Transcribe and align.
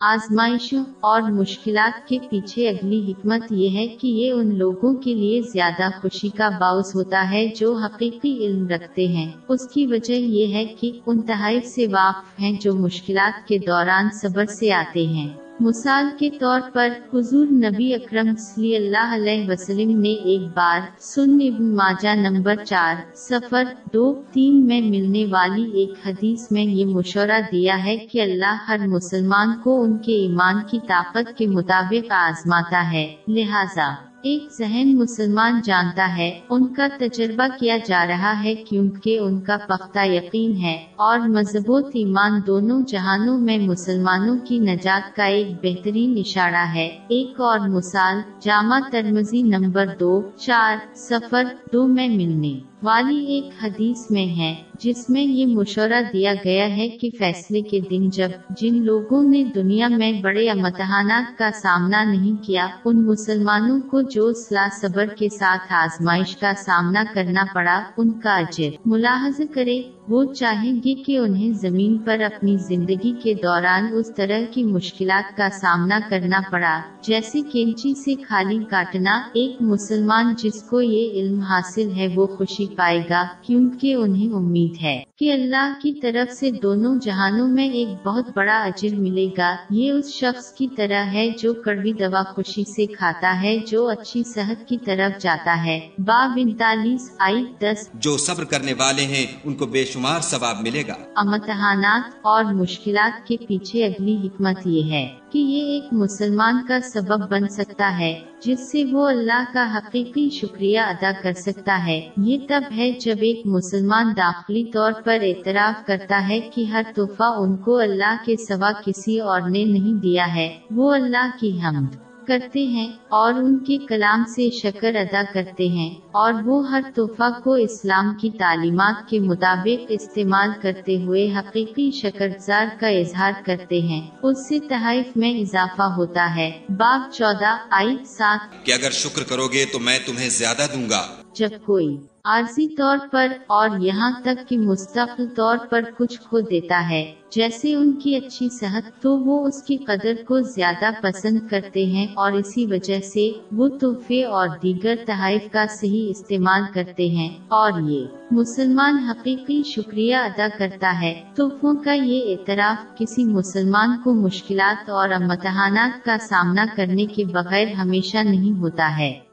آزمائشوں 0.00 0.84
اور 1.00 1.22
مشکلات 1.22 2.08
کے 2.08 2.18
پیچھے 2.30 2.68
اگلی 2.68 3.12
حکمت 3.12 3.52
یہ 3.52 3.78
ہے 3.78 3.86
کہ 3.88 4.06
یہ 4.06 4.32
ان 4.32 4.58
لوگوں 4.58 4.94
کے 4.94 5.14
لیے 5.14 5.42
زیادہ 5.42 5.88
خوشی 6.02 6.28
کا 6.28 6.48
باعث 6.48 6.94
ہوتا 6.94 7.30
ہے 7.30 7.46
جو 7.56 7.74
حقیقی 7.74 8.46
علم 8.46 8.68
رکھتے 8.68 9.06
ہیں۔ 9.06 9.32
اس 9.48 9.68
کی 9.68 9.86
وجہ 9.86 10.12
یہ 10.12 10.54
ہے 10.54 10.64
کہ 10.64 11.00
ان 11.06 11.22
تحائف 11.22 11.66
سے 11.66 11.86
واقف 11.86 12.40
ہیں 12.40 12.52
جو 12.60 12.74
مشکلات 12.74 13.48
کے 13.48 13.58
دوران 13.58 14.08
صبر 14.12 14.44
سے 14.44 14.72
آتے 14.72 15.06
ہیں۔ 15.06 15.47
مثال 15.60 16.08
کے 16.18 16.30
طور 16.30 16.60
پر، 16.72 16.88
حضور 17.14 17.46
نبی 17.46 17.94
اکرم 17.94 18.36
صلی 18.38 18.76
اللہ 18.76 19.14
علیہ 19.14 19.50
وسلم 19.50 20.00
نے 20.00 20.12
ایک 20.12 20.40
بار 20.54 20.80
سن 20.98 21.38
ابن 21.42 21.74
ماجہ 21.74 22.14
نمبر 22.14 22.54
چار، 22.64 22.94
سفر 23.14 23.64
دو، 23.94 24.22
تین 24.32 24.66
میں 24.66 24.80
ملنے 24.80 25.24
والی 25.30 25.70
ایک 25.70 26.06
حدیث 26.06 26.50
میں 26.50 26.64
یہ 26.64 26.84
مشورہ 26.84 27.40
دیا 27.52 27.84
ہے 27.84 27.96
کہ 27.96 28.20
اللہ 28.20 28.56
ہر 28.68 28.86
مسلمان 28.86 29.48
کو 29.64 29.82
ان 29.82 29.98
کے 29.98 30.12
ایمان 30.12 30.54
کی 30.70 30.78
طاقت 30.88 31.38
کے 31.38 31.46
مطابق 31.46 32.12
آزماتا 32.12 32.92
ہے۔ 32.92 33.14
لہذا 33.28 34.07
ایک 34.22 34.48
ذہن 34.58 34.96
مسلمان 34.96 35.60
جانتا 35.64 36.16
ہے، 36.16 36.40
ان 36.50 36.74
کا 36.74 36.86
تجربہ 36.98 37.46
کیا 37.58 37.78
جا 37.86 38.06
رہا 38.08 38.42
ہے 38.44 38.54
کیونکہ 38.54 39.18
ان 39.18 39.40
کا 39.40 39.56
پختہ 39.68 40.06
یقین 40.06 40.56
ہے 40.56 40.84
اور 40.96 41.18
مضبوط 41.18 41.86
ایمان 41.94 42.40
دونوں 42.46 42.82
جہانوں 42.82 43.38
میں 43.38 43.58
مسلمانوں 43.58 44.36
کی 44.44 44.58
نجات 44.58 45.16
کا 45.16 45.24
ایک 45.24 45.46
بہترین 45.62 46.14
اشارہ 46.18 46.66
ہے۔ 46.74 46.86
ایک 47.08 47.40
اور 47.40 47.58
مثال، 47.58 48.20
جامع 48.40 48.80
ترمزی 48.92 49.42
نمبر 49.42 49.86
دو، 50.00 50.22
چار 50.36 50.76
سفر 50.94 51.44
دو 51.72 51.86
میں 51.86 52.08
ملنے۔ 52.08 52.60
والی 52.82 53.24
ایک 53.24 53.64
حدیث 53.64 54.10
میں 54.10 54.26
ہے، 54.38 54.54
جس 54.80 55.10
میں 55.10 55.22
یہ 55.22 55.46
مشورہ 55.46 56.00
دیا 56.12 56.34
گیا 56.44 56.76
ہے 56.76 56.88
کہ 56.88 57.10
فیصلے 57.18 57.60
کے 57.60 57.80
دن 57.80 58.08
جب 58.08 58.28
جن 58.50 58.82
لوگوں 58.84 59.22
نے 59.22 59.44
دنیا 59.44 59.88
میں 59.88 60.12
بڑے 60.22 60.50
امتحانات 60.50 61.38
کا 61.38 61.50
سامنا 61.54 62.04
نہیں 62.04 62.42
کیا، 62.42 62.66
ان 62.84 63.06
مسلمانوں 63.06 63.80
کو 63.90 64.00
جو 64.00 64.32
صلاح 64.32 64.68
صبر 64.80 65.06
کے 65.06 65.28
ساتھ 65.28 65.72
آزمائش 65.72 66.36
کا 66.36 66.52
سامنا 66.56 67.04
کرنا 67.14 67.44
پڑا، 67.54 67.82
ان 67.96 68.10
کا 68.20 68.36
اجر 68.36 68.76
ملاحظ 68.86 69.40
کرے۔ 69.54 69.82
وہ 70.08 70.34
چاہیں 70.34 70.72
گے 70.84 70.94
کہ 70.94 71.18
انہیں 71.18 71.52
زمین 71.52 71.98
پر 71.98 72.20
اپنی 72.20 72.56
زندگی 72.56 73.12
کے 73.22 73.34
دوران 73.34 73.86
اس 73.92 74.14
طرح 74.16 74.38
کی 74.50 74.64
مشکلات 74.64 75.36
کا 75.36 75.48
سامنا 75.50 75.98
کرنا 76.08 76.40
پڑا، 76.50 76.80
جیسے 77.02 77.40
کینچی 77.52 77.94
سے 77.94 78.14
خالی 78.28 78.58
کاٹنا۔ 78.70 79.20
ایک 79.32 79.56
مسلمان 79.60 80.34
جس 80.38 80.62
کو 80.62 80.80
یہ 80.80 81.10
علم 81.10 81.40
حاصل 81.40 81.90
ہے، 81.96 82.06
وہ 82.14 82.26
خوشی 82.26 82.66
پائے 82.76 83.02
گا 83.10 83.26
کیونکہ 83.42 83.94
انہیں 83.94 84.34
امید 84.34 84.82
ہے 84.82 85.02
کہ 85.18 85.32
اللہ 85.32 85.72
کی 85.82 85.92
طرف 85.92 86.32
سے 86.32 86.50
دونوں 86.50 86.96
جہانوں 86.96 87.48
میں 87.48 87.68
ایک 87.68 88.06
بہت 88.06 88.24
بڑا 88.36 88.64
اجر 88.64 88.96
ملے 88.96 89.28
گا۔ 89.38 89.56
یہ 89.70 89.90
اس 89.90 90.14
شخص 90.14 90.52
کی 90.52 90.68
طرح 90.76 91.04
ہے 91.04 91.30
جو 91.38 91.54
کڑوی 91.54 91.92
دوا 91.92 92.22
خوشی 92.22 92.64
سے 92.64 92.86
کھاتا 92.86 93.42
ہے 93.42 93.58
جو 93.66 93.88
اچھی 93.88 94.22
صحت 94.24 94.68
کی 94.68 94.78
طرف 94.84 95.22
جاتا 95.22 95.64
ہے۔ 95.64 95.80
باب 95.98 96.30
انتالیس 96.36 97.10
آئی 97.18 97.44
دس۔ 97.60 97.88
جو 97.94 98.16
صبر 98.16 98.44
کرنے 98.44 98.72
والے 98.78 99.02
ہیں 99.02 99.26
ان 99.44 99.54
کو 99.54 99.66
بے 99.66 99.84
شمار 99.84 100.20
ثواب 100.20 100.56
ملے 100.62 100.82
گا۔ 100.88 100.94
امتحانات 101.16 102.10
اور 102.22 102.44
مشکلات 102.44 103.26
کے 103.26 103.36
پیچھے 103.48 103.86
اگلی 103.86 104.16
حکمت 104.24 104.66
یہ 104.66 104.92
ہے۔ 104.92 105.08
کہ 105.30 105.38
یہ 105.38 105.64
ایک 105.64 105.84
مسلمان 105.92 106.66
کا 106.68 106.80
سبب 106.80 107.30
بن 107.30 107.48
سکتا 107.48 107.98
ہے، 107.98 108.20
جس 108.40 108.70
سے 108.72 108.84
وہ 108.84 109.08
اللہ 109.08 109.44
کا 109.52 109.74
حقیقی 109.76 110.30
شکریہ 110.30 110.80
ادا 110.80 111.10
کر 111.22 111.32
سکتا 111.32 111.86
ہے۔ 111.86 112.08
یہ 112.16 112.38
تب 112.48 112.62
ہے 112.76 112.92
جب 112.92 113.16
ایک 113.20 113.46
مسلمان 113.46 114.12
داخلی 114.16 114.64
طور 114.64 114.92
پر 115.04 115.18
اعتراف 115.22 115.86
کرتا 115.86 116.28
ہے 116.28 116.40
کہ 116.40 116.64
ہر 116.64 116.82
تحفہ 116.94 117.34
ان 117.38 117.56
کو 117.56 117.78
اللہ 117.78 118.16
کے 118.24 118.36
سوا 118.36 118.72
کسی 118.84 119.20
اور 119.20 119.40
نے 119.40 119.64
نہیں 119.64 120.00
دیا 120.00 120.34
ہے۔ 120.34 120.58
وہ 120.70 120.94
اللہ 120.94 121.30
کی 121.40 121.60
حمد۔ 121.62 122.07
کرتے 122.28 122.66
ہیں 122.66 122.92
اور 123.08 123.34
ان 123.34 123.58
کے 123.64 123.78
کلام 123.78 124.24
سے 124.24 124.50
شکر 124.50 124.94
ادا 124.94 125.22
کرتے 125.32 125.68
ہیں 125.68 125.94
اور 126.10 126.32
وہ 126.44 126.70
ہر 126.70 126.80
تحفہ 126.94 127.40
کو 127.44 127.52
اسلام 127.54 128.14
کی 128.14 128.30
تعلیمات 128.30 129.08
کے 129.08 129.20
مطابق 129.20 129.84
استعمال 129.88 130.50
کرتے 130.62 131.02
ہوئے 131.02 131.32
حقیقی 131.36 131.90
شکر 131.90 132.28
زار 132.38 132.66
کا 132.80 132.88
اظہار 132.88 133.32
کرتے 133.46 133.80
ہیں۔ 133.80 134.10
اس 134.22 134.48
سے 134.48 134.58
تحائف 134.68 135.16
میں 135.16 135.30
اضافہ 135.30 135.82
ہوتا 135.82 136.36
ہے۔ 136.36 136.50
باب 136.68 137.12
چودہ 137.12 137.56
آئی 137.70 137.96
سات۔ 138.06 138.66
کہ 138.66 138.72
اگر 138.72 138.90
شکر 138.90 139.22
کرو 139.22 139.48
گے 139.48 139.64
تو 139.72 139.78
میں 139.78 139.98
تمہیں 140.06 140.28
زیادہ 140.28 140.66
دوں 140.74 140.90
گا۔ 140.90 141.27
جب 141.38 141.48
کوئی 141.64 141.96
عارضی 142.24 142.68
طور 142.68 142.98
پر 143.10 143.32
اور 143.46 143.68
یہاں 143.78 144.10
تک 144.22 144.48
کہ 144.48 144.58
مستقل 144.58 145.26
طور 145.36 145.56
پر 145.70 145.80
کچھ 145.98 146.20
کھو 146.20 146.40
دیتا 146.40 146.90
ہے، 146.90 147.14
جیسے 147.30 147.74
ان 147.74 147.92
کی 147.92 148.16
اچھی 148.16 148.48
صحت، 148.48 149.02
تو 149.02 149.18
وہ 149.18 149.46
اس 149.46 149.62
کی 149.62 149.76
قدر 149.76 150.12
کو 150.26 150.40
زیادہ 150.40 150.90
پسند 151.00 151.38
کرتے 151.50 151.86
ہیں 151.86 152.06
اور 152.14 152.32
اسی 152.32 152.66
وجہ 152.66 153.00
سے 153.00 153.30
وہ 153.52 153.68
تحفے 153.68 154.24
اور 154.24 154.48
دیگر 154.62 154.94
تحائف 155.06 155.52
کا 155.52 155.66
صحیح 155.70 156.10
استعمال 156.10 156.62
کرتے 156.74 157.08
ہیں۔ 157.08 157.28
اور 157.48 157.72
یہ 157.80 158.06
مسلمان 158.30 158.98
حقیقی 158.98 159.62
شکریہ 159.62 160.16
ادا 160.16 160.46
کرتا 160.58 161.00
ہے۔ 161.00 161.22
تحفوں 161.34 161.74
کا 161.84 161.92
یہ 161.92 162.34
اعتراف 162.34 162.98
کسی 162.98 163.24
مسلمان 163.24 163.96
کو 164.04 164.14
مشکلات 164.14 164.90
اور 164.90 165.08
امتحانات 165.08 166.04
کا 166.04 166.16
سامنا 166.18 166.66
کرنے 166.76 167.06
کے 167.06 167.24
بغیر 167.24 167.72
ہمیشہ 167.72 168.18
نہیں 168.18 168.60
ہوتا 168.60 168.98
ہے۔ 168.98 169.27